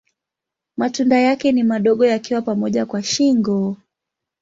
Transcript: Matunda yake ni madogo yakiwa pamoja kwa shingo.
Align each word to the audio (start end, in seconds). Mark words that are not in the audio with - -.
Matunda 0.77 1.19
yake 1.19 1.51
ni 1.51 1.63
madogo 1.63 2.05
yakiwa 2.05 2.41
pamoja 2.41 2.85
kwa 2.85 3.03
shingo. 3.03 3.77